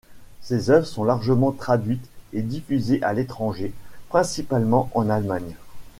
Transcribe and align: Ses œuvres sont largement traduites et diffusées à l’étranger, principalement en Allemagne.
Ses 0.41 0.71
œuvres 0.71 0.87
sont 0.87 1.03
largement 1.03 1.51
traduites 1.51 2.09
et 2.33 2.41
diffusées 2.41 3.03
à 3.03 3.13
l’étranger, 3.13 3.71
principalement 4.09 4.89
en 4.95 5.11
Allemagne. 5.11 5.55